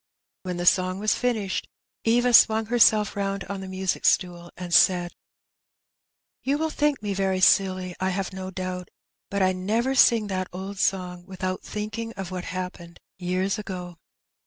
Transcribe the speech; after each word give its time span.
When 0.41 0.57
the 0.57 0.65
song 0.65 0.97
was 0.97 1.13
finished, 1.13 1.67
Eva 2.05 2.33
swung 2.33 2.65
herself 2.65 3.15
round 3.15 3.43
on 3.43 3.61
the 3.61 3.67
music 3.67 4.03
stool, 4.07 4.49
and 4.57 4.73
said— 4.73 5.13
*'You 6.43 6.57
will 6.57 6.71
think 6.71 7.03
me 7.03 7.13
very 7.13 7.39
silly, 7.39 7.95
I 7.99 8.09
have 8.09 8.33
no 8.33 8.49
doubt, 8.49 8.89
but 9.29 9.43
I 9.43 9.53
never 9.53 9.93
sing 9.93 10.25
that 10.25 10.47
old 10.51 10.79
song 10.79 11.27
without 11.27 11.61
thinking 11.61 12.13
of 12.13 12.31
what 12.31 12.45
happened 12.45 12.99
years 13.19 13.59
ago.'' 13.59 13.99